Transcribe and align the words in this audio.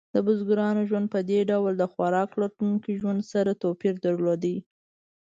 د 0.13 0.15
بزګرانو 0.27 0.81
ژوند 0.89 1.07
په 1.13 1.19
دې 1.29 1.39
ډول 1.51 1.73
د 1.77 1.83
خوراک 1.93 2.29
لټونکو 2.41 2.89
ژوند 2.99 3.21
سره 3.33 3.59
توپیر 3.63 3.95
درلود. 4.05 4.43